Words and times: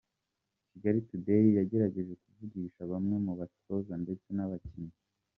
Kigali 0.69 0.99
Today 1.09 1.45
yagerageje 1.59 2.13
kuvugisha 2.23 2.81
bamwe 2.91 3.15
mu 3.25 3.33
batoza 3.39 3.93
ndetse 4.03 4.27
n’abakinnyi. 4.33 4.97